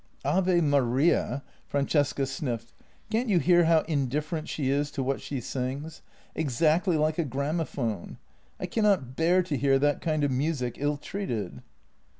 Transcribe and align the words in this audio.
"Ave 0.25 0.61
Maria." 0.61 1.43
Francesca 1.67 2.25
sniffed." 2.25 2.73
Can't 3.11 3.29
you 3.29 3.37
hear 3.37 3.65
how 3.65 3.81
indifferent 3.81 4.49
she 4.49 4.67
is 4.67 4.89
to 4.89 5.03
what 5.03 5.21
she 5.21 5.39
sings— 5.39 6.01
exactly 6.35 6.97
like 6.97 7.19
a 7.19 7.23
gramophone? 7.23 8.17
I 8.59 8.65
cannot 8.65 9.15
bear 9.15 9.43
to 9.43 9.55
hear 9.55 9.77
that 9.77 10.01
kind 10.01 10.23
of 10.23 10.31
music 10.31 10.77
ill 10.79 10.97
treated." 10.97 11.61